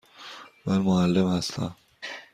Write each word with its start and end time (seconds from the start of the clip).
من 0.65 0.77
معلم 0.77 1.27
هستم. 1.27 1.75